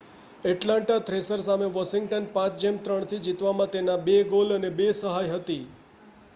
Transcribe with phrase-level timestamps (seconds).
[0.43, 5.63] Atlanta Thrasher સામે વોશિંગ્ટનની 5-3 થી જીતમાં તેના 2 ગોલ અને 2 સહાય હતી